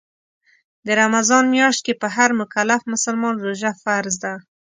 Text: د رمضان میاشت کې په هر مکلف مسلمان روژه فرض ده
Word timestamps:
د 0.85 0.87
رمضان 1.01 1.43
میاشت 1.55 1.81
کې 1.85 1.93
په 2.01 2.07
هر 2.15 2.29
مکلف 2.41 2.81
مسلمان 2.93 3.35
روژه 3.45 3.71
فرض 3.83 4.13
ده 4.23 4.33